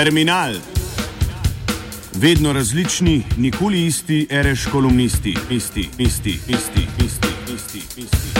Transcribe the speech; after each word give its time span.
Terminal. 0.00 0.52
Vedno 2.22 2.52
različni, 2.52 3.22
nikoli 3.38 3.86
isti, 3.86 4.26
reš 4.30 4.60
kolumnisti, 4.72 5.34
isti, 5.50 5.80
isti, 5.98 6.30
isti, 6.30 6.82
isti, 7.06 7.32
isti, 7.54 7.78
isti. 8.00 8.30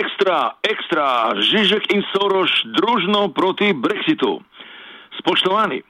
Ekstra, 0.00 0.36
ekstra, 0.72 1.06
Žižek 1.48 1.88
in 1.96 2.04
Soroš 2.12 2.50
družno 2.76 3.32
proti 3.32 3.72
Brexitu. 3.72 4.34
Spoštovani, 5.22 5.80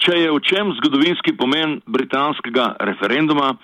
če 0.00 0.18
je 0.22 0.32
v 0.32 0.40
čem 0.40 0.72
zgodovinski 0.80 1.36
pomen 1.36 1.82
britanskega 1.84 2.78
referenduma, 2.80 3.58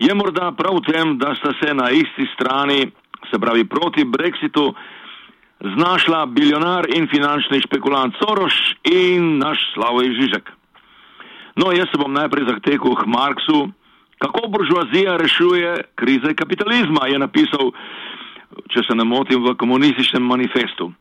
je 0.00 0.14
morda 0.14 0.54
prav 0.56 0.80
v 0.80 0.88
tem, 0.88 1.18
da 1.18 1.36
sta 1.36 1.52
se 1.60 1.74
na 1.74 1.92
isti 1.92 2.30
strani, 2.32 2.80
se 3.28 3.36
pravi 3.38 3.68
proti 3.68 4.08
Brexitu, 4.08 4.72
znašla 5.76 6.26
biljonar 6.26 6.86
in 6.96 7.08
finančni 7.08 7.60
špekulant 7.64 8.14
Soroš 8.20 8.54
in 8.84 9.38
naš 9.38 9.58
Slavoj 9.74 10.10
Žižek. 10.18 10.50
No, 11.56 11.72
jaz 11.72 11.88
se 11.90 11.98
bom 11.98 12.12
najprej 12.12 12.48
zahtekel 12.48 12.94
k 12.98 13.06
Marksu, 13.06 13.68
kako 14.18 14.48
buržoazija 14.48 15.16
rešuje 15.16 15.76
krize 15.94 16.34
kapitalizma, 16.34 17.06
je 17.06 17.18
napisal, 17.18 17.70
če 18.70 18.82
se 18.88 18.96
ne 18.96 19.04
motim, 19.04 19.42
v 19.44 19.56
komunističnem 19.56 20.22
manifestu 20.22 20.92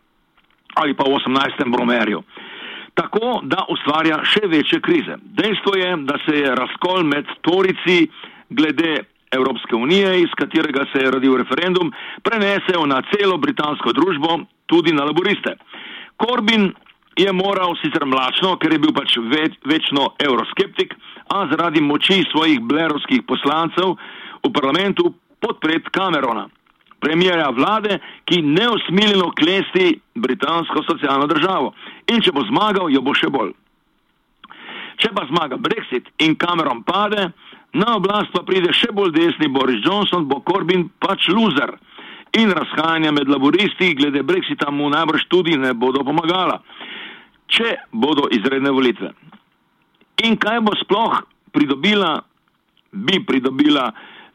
ali 0.75 0.93
pa 0.97 1.05
v 1.05 1.21
18. 1.21 1.69
bromerju. 1.69 2.23
Tako, 2.93 3.41
da 3.43 3.65
ustvarja 3.69 4.19
še 4.25 4.47
večje 4.49 4.79
krize. 4.81 5.17
Dejstvo 5.21 5.75
je, 5.77 5.89
da 6.05 6.17
se 6.25 6.37
je 6.37 6.55
razkol 6.55 7.03
med 7.05 7.29
torici 7.41 8.07
glede 8.49 9.03
Evropske 9.33 9.75
unije, 9.75 10.21
iz 10.21 10.31
katerega 10.39 10.85
se 10.91 11.03
je 11.03 11.11
rodil 11.11 11.37
referendum, 11.37 11.91
prenesel 12.23 12.87
na 12.87 13.01
celo 13.11 13.37
britansko 13.37 13.93
družbo, 13.93 14.39
tudi 14.65 14.93
na 14.93 15.05
laboriste. 15.09 15.55
Corbyn 16.21 16.71
je 17.17 17.33
moral 17.33 17.75
sicer 17.81 18.05
mlačno, 18.05 18.55
ker 18.57 18.73
je 18.73 18.81
bil 18.81 18.93
pač 18.95 19.17
več, 19.17 19.57
večno 19.69 20.13
euroskeptik, 20.23 20.95
a 21.33 21.45
zaradi 21.51 21.81
moči 21.81 22.23
svojih 22.31 22.61
blerovskih 22.61 23.23
poslancev 23.27 23.95
v 24.43 24.51
parlamentu 24.53 25.13
podpreti 25.39 25.91
Camerona, 25.93 26.47
premjera 27.03 27.49
vlade, 27.51 27.99
ki 28.25 28.41
neosmiljeno 28.41 29.31
klesti 29.37 29.99
britansko 30.15 30.83
socialno 30.87 31.27
državo. 31.27 31.73
In 32.11 32.21
če 32.23 32.31
bo 32.31 32.45
zmagal, 32.47 32.89
jo 32.93 33.01
bo 33.03 33.15
še 33.17 33.29
bolj. 33.33 33.53
Če 35.01 35.09
pa 35.15 35.25
zmaga 35.27 35.57
Brexit 35.59 36.07
in 36.23 36.37
Cameron 36.39 36.83
pade, 36.87 37.31
na 37.73 37.95
oblast 37.97 38.31
pa 38.33 38.43
pride 38.45 38.73
še 38.73 38.91
bolj 38.93 39.13
desni 39.15 39.49
Boris 39.49 39.81
Johnson, 39.85 40.27
bo 40.29 40.41
Corbyn 40.45 40.87
pač 41.01 41.27
loser. 41.33 41.73
In 42.37 42.49
razhajanja 42.49 43.11
med 43.13 43.29
laboristi 43.29 43.93
glede 43.93 44.23
Brexita 44.25 44.71
mu 44.71 44.89
najbrž 44.89 45.27
tudi 45.29 45.57
ne 45.57 45.73
bodo 45.77 46.01
pomagala, 46.05 46.61
če 47.45 47.75
bodo 47.91 48.25
izredne 48.33 48.71
volitve. 48.73 49.11
In 50.25 50.37
kaj 50.41 50.61
bo 50.65 50.73
sploh 50.81 51.19
pridobila, 51.53 52.15
bi 52.93 53.19
pridobila 53.21 53.91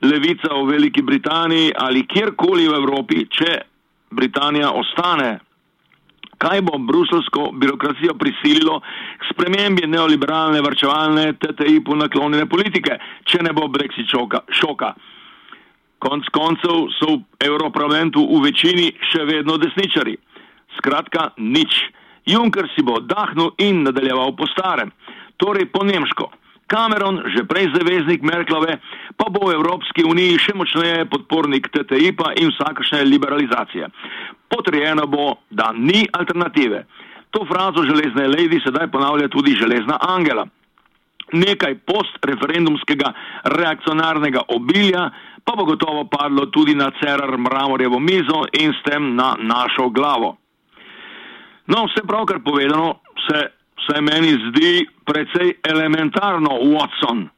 levica 0.06 0.54
v 0.54 0.68
Veliki 0.70 1.02
Britaniji 1.02 1.74
ali 1.74 2.06
kjerkoli 2.06 2.68
v 2.68 2.78
Evropi, 2.78 3.26
če 3.26 3.58
Britanija 4.14 4.70
ostane 4.70 5.38
kaj 6.38 6.62
bo 6.62 6.78
bruselsko 6.78 7.50
birokracijo 7.52 8.14
prisililo 8.14 8.80
k 9.18 9.30
spremembi 9.32 9.86
neoliberalne, 9.86 10.62
varčevalne, 10.62 11.32
TTI-pu 11.42 11.96
naklonjene 11.98 12.46
politike, 12.46 12.98
če 13.24 13.42
ne 13.42 13.52
bo 13.52 13.68
Brexit 13.68 14.10
šoka. 14.10 14.44
šoka. 14.50 14.94
Konc 15.98 16.30
koncev 16.30 16.86
so 16.94 17.18
v 17.18 17.22
Evroparlamentu 17.42 18.22
v 18.22 18.42
večini 18.46 18.92
še 19.10 19.24
vedno 19.26 19.58
desničari. 19.58 20.14
Skratka, 20.78 21.32
nič. 21.38 21.74
Juncker 22.28 22.68
si 22.74 22.84
bo 22.86 23.00
dahnil 23.00 23.50
in 23.58 23.82
nadaljeval 23.82 24.36
po 24.36 24.46
starem, 24.46 24.92
torej 25.36 25.66
po 25.72 25.82
nemško. 25.82 26.30
Cameron, 26.68 27.24
že 27.32 27.48
prej 27.48 27.72
zaveznik 27.72 28.22
Merklove, 28.22 28.78
pa 29.16 29.26
bo 29.32 29.48
v 29.48 29.56
Evropski 29.56 30.04
uniji 30.04 30.38
še 30.38 30.52
močneje 30.54 31.08
podpornik 31.08 31.72
TTIP-a 31.72 32.36
in 32.36 32.52
vsakašne 32.52 33.02
liberalizacije 33.08 33.88
potrjeno 34.48 35.06
bo, 35.06 35.34
da 35.50 35.72
ni 35.72 36.06
alternative. 36.12 36.86
To 37.30 37.46
frazo 37.52 37.82
železne 37.82 38.28
lady 38.28 38.60
sedaj 38.64 38.90
ponavlja 38.90 39.28
tudi 39.28 39.56
železna 39.60 39.98
angela. 40.00 40.46
Nekaj 41.32 41.74
postreferendumskega 41.84 43.12
reakcionarnega 43.44 44.40
obilja 44.48 45.10
pa 45.44 45.52
bo 45.56 45.64
gotovo 45.64 46.04
padlo 46.04 46.46
tudi 46.46 46.74
na 46.74 46.90
cerar 47.00 47.38
mramorjevo 47.38 47.98
mizo 47.98 48.44
in 48.52 48.72
s 48.72 48.82
tem 48.90 49.14
na 49.16 49.36
našo 49.38 49.88
glavo. 49.88 50.36
No, 51.66 51.84
vse 51.84 52.06
pravkar 52.06 52.40
povedano 52.44 52.94
se, 53.28 53.46
se 53.86 54.00
meni 54.00 54.32
zdi 54.48 54.86
precej 55.04 55.54
elementarno, 55.62 56.50
Watson. 56.74 57.28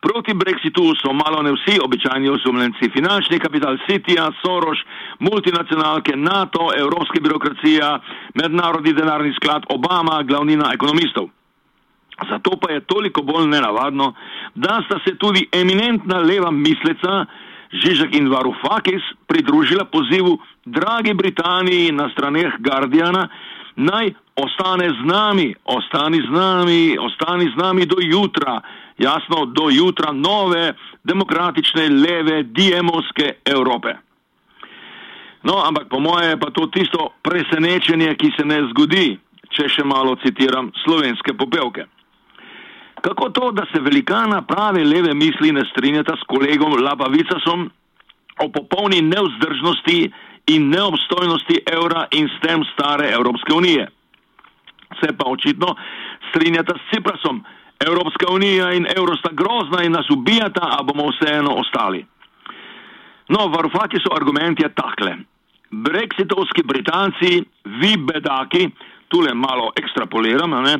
Proti 0.00 0.34
Brexitu 0.34 0.94
so 0.94 1.12
malo 1.12 1.42
ne 1.42 1.52
vsi 1.52 1.78
običajni 1.84 2.28
osumljenci, 2.30 2.90
finančni 2.94 3.38
kapital 3.38 3.78
Citya, 3.86 4.30
Soros, 4.42 4.78
multinacionalke 5.18 6.16
NATO, 6.16 6.70
evropska 6.78 7.18
birokracija, 7.20 7.98
mednarodni 8.34 8.92
denarni 8.92 9.32
sklad 9.34 9.66
Obama, 9.74 10.22
glavnina 10.22 10.70
ekonomistov. 10.74 11.28
Zato 12.30 12.50
pa 12.60 12.72
je 12.72 12.80
toliko 12.80 13.22
bolj 13.22 13.46
nenavadno, 13.46 14.12
da 14.54 14.82
sta 14.86 14.98
se 15.06 15.16
tudi 15.18 15.48
eminentna 15.52 16.18
leva 16.18 16.50
misleca 16.50 17.26
Žižek 17.72 18.14
in 18.14 18.30
Varoufakis 18.32 19.02
pridružila 19.26 19.84
pozivu 19.84 20.38
Dragi 20.64 21.14
Britaniji 21.14 21.92
na 21.92 22.08
straneh 22.08 22.54
Guardiana, 22.58 23.28
naj 23.76 24.14
ostane 24.38 24.88
z 24.90 25.00
nami, 25.04 25.54
ostani 25.64 26.20
z 26.22 26.30
nami, 26.30 26.98
ostani 26.98 27.50
z 27.50 27.56
nami 27.58 27.86
do 27.86 27.98
jutra 28.00 28.60
jasno, 28.98 29.46
do 29.46 29.70
jutra 29.70 30.12
nove, 30.12 30.74
demokratične, 31.04 31.88
leve, 31.88 32.42
diemovske 32.42 33.32
Evrope. 33.44 33.94
No, 35.42 35.62
ampak 35.64 35.88
po 35.88 36.00
moje 36.00 36.28
je 36.28 36.40
pa 36.40 36.50
to 36.50 36.66
tisto 36.66 37.12
presenečenje, 37.22 38.14
ki 38.14 38.32
se 38.36 38.44
ne 38.44 38.62
zgodi, 38.70 39.18
če 39.54 39.68
še 39.70 39.84
malo 39.86 40.16
citiram 40.24 40.72
slovenske 40.84 41.32
popevke. 41.38 41.86
Kako 42.98 43.30
to, 43.30 43.50
da 43.54 43.62
se 43.70 43.80
velikana 43.80 44.42
prave 44.42 44.82
leve 44.84 45.14
misli 45.14 45.52
ne 45.54 45.62
strinjata 45.70 46.16
s 46.18 46.26
kolegom 46.26 46.74
Labavicasom 46.82 47.70
o 48.42 48.48
popolni 48.50 48.98
neuzdržnosti 49.02 50.00
in 50.50 50.66
neobstojnosti 50.74 51.62
evra 51.70 52.08
in 52.10 52.26
s 52.26 52.42
tem 52.42 52.64
stare 52.74 53.12
Evropske 53.14 53.54
unije? 53.54 53.86
Se 55.00 55.12
pa 55.16 55.30
očitno 55.30 55.76
strinjata 56.30 56.74
s 56.78 56.94
Ciprasom, 56.94 57.44
Evropska 57.86 58.26
unija 58.32 58.72
in 58.72 58.86
evro 58.96 59.16
sta 59.16 59.30
grozna 59.32 59.82
in 59.84 59.92
nas 59.92 60.10
ubijata, 60.10 60.64
a 60.78 60.82
bomo 60.82 61.08
vseeno 61.10 61.54
ostali. 61.54 62.06
No, 63.28 63.46
varufaki 63.48 64.00
so 64.02 64.14
argumenti 64.16 64.64
takle. 64.74 65.16
Brexitovski 65.70 66.62
Britanci, 66.64 67.44
vi 67.64 67.96
bedaki, 67.96 68.70
tule 69.08 69.34
malo 69.34 69.72
ekstrapoliram, 69.76 70.50
ne, 70.64 70.74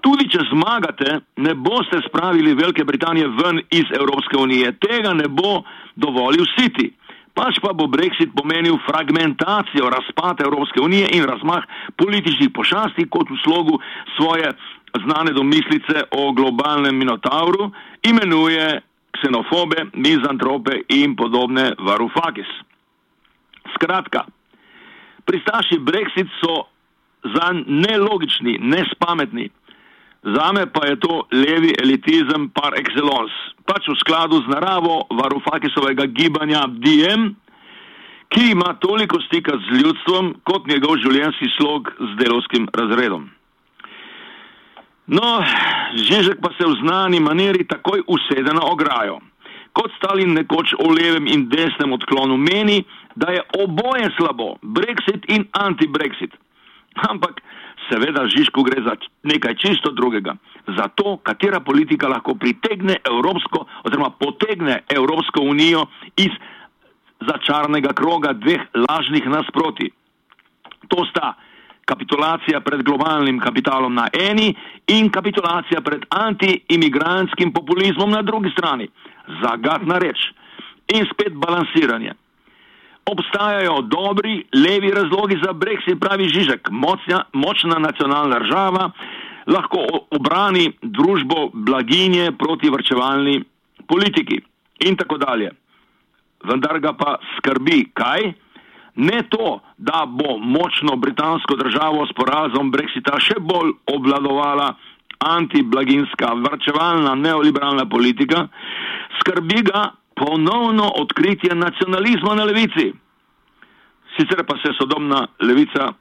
tudi 0.00 0.28
če 0.30 0.44
zmagate, 0.52 1.20
ne 1.36 1.54
boste 1.54 2.00
spravili 2.06 2.54
Velike 2.54 2.84
Britanije 2.84 3.28
ven 3.28 3.60
iz 3.70 3.90
Evropske 4.00 4.36
unije. 4.36 4.72
Tega 4.78 5.12
ne 5.12 5.28
bo 5.28 5.62
dovolil 5.96 6.46
City. 6.54 6.92
Pač 7.34 7.60
pa 7.62 7.72
bo 7.72 7.86
Brexit 7.86 8.32
pomenil 8.34 8.78
fragmentacijo, 8.86 9.90
razpad 9.90 10.40
Evropske 10.40 10.80
unije 10.80 11.08
in 11.12 11.24
razmah 11.24 11.64
političnih 11.96 12.50
pošasti 12.54 13.08
kot 13.10 13.30
v 13.30 13.38
slogu 13.44 13.78
svoje 14.16 14.52
znane 15.04 15.32
domislice 15.32 16.08
o 16.10 16.32
globalnem 16.32 16.96
minotauru, 16.96 17.70
imenuje 18.02 18.80
ksenofobe, 19.18 19.84
mizantrope 19.94 20.80
in 20.88 21.16
podobne 21.16 21.72
varufakis. 21.78 22.48
Skratka, 23.74 24.24
pristaši 25.24 25.78
Brexit 25.78 26.30
so 26.40 26.64
za 27.24 27.52
nelogični, 27.66 28.58
nespametni. 28.62 29.50
Zame 30.22 30.66
pa 30.66 30.86
je 30.86 30.96
to 31.00 31.22
levi 31.32 31.72
elitizem 31.78 32.48
par 32.50 32.74
excellence, 32.74 33.34
pač 33.66 33.86
v 33.86 33.94
skladu 34.02 34.42
z 34.42 34.50
naravo 34.50 35.06
varufakisovega 35.14 36.08
gibanja 36.10 36.66
DM, 36.66 37.32
ki 38.28 38.50
ima 38.52 38.74
toliko 38.82 39.20
stika 39.28 39.54
z 39.56 39.80
ljudstvom 39.80 40.34
kot 40.44 40.66
njegov 40.66 40.98
življenjski 41.04 41.48
slog 41.56 41.92
z 41.96 42.10
delovskim 42.18 42.68
razredom. 42.74 43.30
No, 45.08 45.40
Žižek 45.94 46.40
pa 46.44 46.52
se 46.52 46.66
v 46.66 46.76
znani 46.82 47.20
maniri 47.20 47.64
takoj 47.64 48.02
usede 48.06 48.52
na 48.52 48.60
ograjo. 48.68 49.20
Kot 49.72 49.92
Stalin 49.96 50.34
nekoč 50.34 50.74
o 50.76 50.90
levem 50.92 51.26
in 51.26 51.46
desnem 51.48 51.92
odklonu 51.92 52.36
meni, 52.36 52.82
da 53.16 53.30
je 53.32 53.42
oboje 53.62 54.10
slabo, 54.18 54.56
Brexit 54.62 55.24
in 55.28 55.46
anti-Brexit. 55.52 56.34
Ampak 56.94 57.40
seveda 57.88 58.26
Žižku 58.28 58.62
gre 58.62 58.82
za 58.82 58.96
nekaj 59.22 59.54
čisto 59.54 59.90
drugega. 59.92 60.36
Za 60.76 60.88
to, 60.88 61.16
katera 61.22 61.60
politika 61.60 62.08
lahko 62.08 62.34
pritegne 62.34 62.98
Evropsko 63.04 63.66
oziroma 63.84 64.10
potegne 64.10 64.82
Evropsko 64.88 65.40
unijo 65.40 65.86
iz 66.16 66.32
začarnega 67.20 67.92
kroga 67.92 68.32
dveh 68.32 68.60
lažnih 68.88 69.26
nasproti. 69.26 69.90
To 70.88 71.04
sta 71.10 71.34
kapitulacija 71.88 72.60
pred 72.60 72.82
globalnim 72.84 73.40
kapitalom 73.40 73.94
na 73.94 74.08
eni 74.12 74.54
in 74.86 75.10
kapitulacija 75.10 75.80
pred 75.80 76.04
anti-imigrantskim 76.10 77.52
populizmom 77.52 78.10
na 78.10 78.22
drugi 78.22 78.52
strani. 78.52 78.88
Zagatna 79.42 79.98
reč. 79.98 80.18
In 80.92 81.04
spet 81.12 81.32
balansiranje. 81.36 82.14
Obstajajo 83.08 83.80
dobri, 83.82 84.44
levi 84.52 84.90
razlogi 84.90 85.38
za 85.44 85.52
Brexit, 85.52 86.00
pravi 86.00 86.28
Žižek. 86.28 86.68
Močna, 86.70 87.24
močna 87.32 87.78
nacionalna 87.78 88.38
država 88.38 88.90
lahko 89.48 89.80
obrani 90.10 90.72
družbo 90.82 91.48
blaginje 91.52 92.32
proti 92.38 92.70
vrčevalni 92.70 93.40
politiki 93.86 94.42
in 94.84 94.96
tako 94.96 95.18
dalje. 95.18 95.50
Vendar 96.44 96.80
ga 96.80 96.92
pa 96.92 97.16
skrbi 97.36 97.88
kaj? 97.94 98.32
Ne 98.98 99.22
to, 99.30 99.60
da 99.78 100.04
bo 100.06 100.38
močno 100.38 100.96
britansko 100.96 101.56
državo 101.56 102.06
s 102.06 102.14
porazom 102.18 102.72
Brexita 102.72 103.20
še 103.22 103.38
bolj 103.40 103.72
obvladovala 103.86 104.72
antiblaginska, 105.18 106.32
vrčevalna, 106.44 107.14
neoliberalna 107.14 107.86
politika, 107.90 108.48
skrbi 109.20 109.62
ga 109.70 109.84
ponovno 110.18 110.90
odkritje 111.00 111.54
nacionalizma 111.54 112.34
na 112.34 112.44
levici. 112.44 112.92
Sicer 114.16 114.44
pa 114.46 114.56
se 114.62 114.72
sodobna 114.80 115.26
levica 115.40 115.92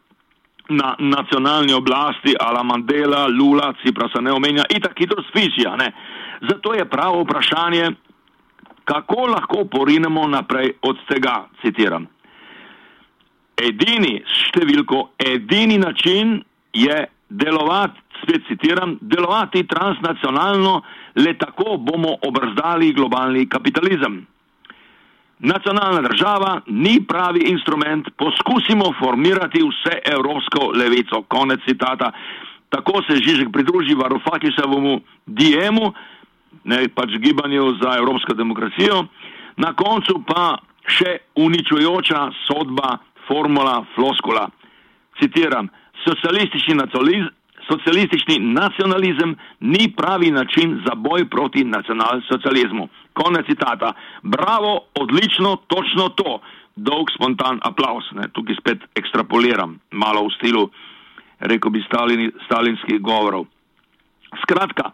na 0.70 0.96
nacionalni 1.00 1.74
oblasti, 1.74 2.36
ala 2.40 2.64
Mandela, 2.64 3.28
Lula, 3.28 3.74
Ciprasa 3.84 4.22
ne 4.22 4.32
omenja, 4.32 4.66
itak 4.70 5.00
hitro 5.00 5.24
spišja. 5.30 5.78
Zato 6.50 6.74
je 6.74 6.90
pravo 6.90 7.22
vprašanje, 7.24 7.92
kako 8.84 9.26
lahko 9.28 9.66
porinemo 9.66 10.28
naprej 10.28 10.74
od 10.82 10.98
tega, 11.08 11.46
citiram 11.62 12.08
edini 13.58 14.20
številko, 14.48 15.10
edini 15.18 15.78
način 15.82 16.38
je 16.78 16.98
delovati, 17.28 18.00
spet 18.22 18.46
citiram, 18.50 18.98
delovati 19.02 19.66
transnacionalno, 19.68 20.82
le 21.18 21.34
tako 21.38 21.78
bomo 21.78 22.16
obrzdali 22.22 22.94
globalni 22.94 23.50
kapitalizem. 23.50 24.26
Nacionalna 25.40 26.02
država 26.02 26.62
ni 26.68 27.04
pravi 27.08 27.40
instrument, 27.50 28.08
poskusimo 28.18 28.94
formirati 29.00 29.62
vse 29.62 30.00
evropsko 30.06 30.72
levico. 30.76 31.22
Konec 31.22 31.60
citata. 31.68 32.12
Tako 32.70 33.02
se 33.08 33.16
Žižek 33.16 33.52
pridruži 33.54 33.94
Varofakiševemu 33.94 35.02
dijemu, 35.26 35.94
ne 36.64 36.88
pač 36.96 37.10
gibanju 37.18 37.76
za 37.82 37.98
evropsko 37.98 38.34
demokracijo, 38.34 39.06
na 39.58 39.74
koncu 39.74 40.24
pa 40.28 40.58
še 40.88 41.18
uničujoča 41.36 42.32
sodba 42.48 42.98
formula 43.28 43.86
floskula. 43.96 44.50
Citiram, 45.20 45.70
socialistični 46.08 46.76
socialistični 47.70 48.40
nacionalizem 48.40 49.36
ni 49.60 49.94
pravi 49.98 50.32
način 50.32 50.82
za 50.88 50.96
boj 50.96 51.30
proti 51.30 51.64
nacionalsocializmu. 51.64 52.88
Konec 53.14 53.46
citata. 53.46 53.94
Bravo, 54.24 54.80
odlično, 54.96 55.56
točno 55.68 56.10
to. 56.10 56.40
Dolg 56.76 57.08
spontan 57.16 57.60
aplaus. 57.64 58.06
Ne. 58.12 58.28
Tukaj 58.34 58.56
spet 58.60 58.84
ekstrapoliram, 58.96 59.80
malo 59.92 60.28
v 60.28 60.34
stilu, 60.38 60.70
rekel 61.40 61.72
bi, 61.72 61.82
Stalini, 61.88 62.32
stalinskih 62.46 63.02
govorov. 63.02 63.48
Skratka, 64.44 64.92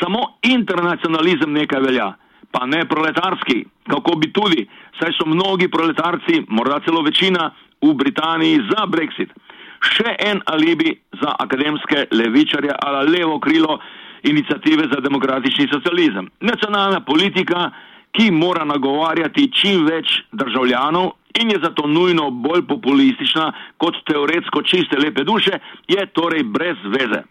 samo 0.00 0.20
internacionalizem 0.42 1.52
nekaj 1.52 1.80
velja 1.80 2.12
pa 2.54 2.66
ne 2.66 2.84
proletarski, 2.88 3.64
kako 3.90 4.14
bi 4.16 4.32
tudi, 4.32 4.62
saj 5.00 5.16
so 5.18 5.26
mnogi 5.26 5.66
proletarci, 5.68 6.44
morda 6.48 6.78
celo 6.86 7.02
večina, 7.02 7.50
v 7.82 7.94
Britaniji 7.94 8.62
za 8.70 8.86
Brexit. 8.86 9.34
Še 9.82 10.14
en 10.18 10.40
alibi 10.46 10.94
za 11.20 11.34
akademske 11.38 12.06
levičarje 12.10 12.72
ali 12.78 13.18
levo 13.18 13.40
krilo 13.40 13.78
inicijative 14.22 14.88
za 14.92 15.00
demokratični 15.00 15.68
socializem. 15.72 16.30
Nacionalna 16.40 17.00
politika, 17.00 17.70
ki 18.12 18.30
mora 18.30 18.64
nagovarjati 18.64 19.50
čim 19.52 19.86
več 19.86 20.20
državljanov 20.32 21.12
in 21.40 21.50
je 21.50 21.58
zato 21.62 21.86
nujno 21.86 22.30
bolj 22.30 22.62
populistična 22.68 23.52
kot 23.76 23.96
teoretsko 24.06 24.62
čiste 24.62 24.98
lepe 24.98 25.24
duše, 25.24 25.58
je 25.88 26.06
torej 26.06 26.44
brez 26.46 26.78
veze. 26.94 27.24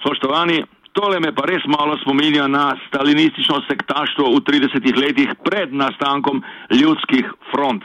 Spoštovani, 0.00 0.64
Tole 0.96 1.18
me 1.20 1.28
pa 1.36 1.44
res 1.44 1.64
malo 1.68 1.98
spominja 2.00 2.46
na 2.48 2.70
stalinistično 2.86 3.58
sektaštvo 3.68 4.30
v 4.32 4.38
30 4.48 4.86
letih 4.96 5.34
pred 5.44 5.68
nastankom 5.68 6.40
ljudskih 6.72 7.28
front. 7.50 7.84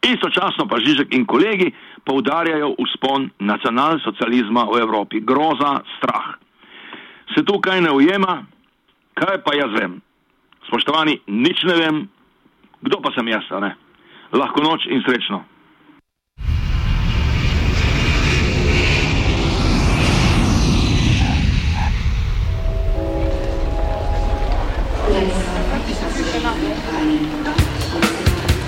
Istočasno 0.00 0.64
pa 0.64 0.80
Žižek 0.80 1.12
in 1.12 1.26
kolegi 1.28 1.68
poudarjajo 2.08 2.72
uspon 2.80 3.28
nacionalsocializma 3.38 4.64
v 4.72 4.80
Evropi. 4.80 5.20
Groza, 5.20 5.84
strah. 5.98 6.40
Se 7.34 7.44
tukaj 7.44 7.80
ne 7.80 7.92
ujema, 7.92 8.40
kaj 9.14 9.44
pa 9.44 9.54
jaz 9.54 9.76
vem? 9.76 10.00
Spoštovani, 10.66 11.20
nič 11.28 11.62
ne 11.68 11.76
vem, 11.76 12.02
kdo 12.80 13.00
pa 13.04 13.12
sem 13.12 13.28
jaz, 13.28 13.44
ne? 13.60 13.76
Lahko 14.32 14.64
noč 14.64 14.88
in 14.88 15.04
srečno. 15.04 15.44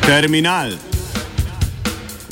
Terminal. 0.02 0.91